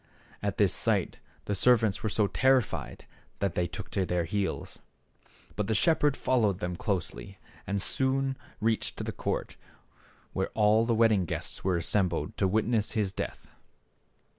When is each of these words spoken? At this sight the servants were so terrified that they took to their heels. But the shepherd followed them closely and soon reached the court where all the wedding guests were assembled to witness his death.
At 0.41 0.57
this 0.57 0.73
sight 0.73 1.19
the 1.45 1.53
servants 1.53 2.01
were 2.01 2.09
so 2.09 2.25
terrified 2.25 3.05
that 3.37 3.53
they 3.53 3.67
took 3.67 3.91
to 3.91 4.03
their 4.03 4.23
heels. 4.23 4.79
But 5.55 5.67
the 5.67 5.75
shepherd 5.75 6.17
followed 6.17 6.57
them 6.57 6.75
closely 6.75 7.37
and 7.67 7.79
soon 7.79 8.35
reached 8.59 8.97
the 9.05 9.11
court 9.11 9.57
where 10.33 10.49
all 10.55 10.87
the 10.87 10.95
wedding 10.95 11.25
guests 11.25 11.63
were 11.63 11.77
assembled 11.77 12.35
to 12.37 12.47
witness 12.47 12.93
his 12.93 13.13
death. 13.13 13.47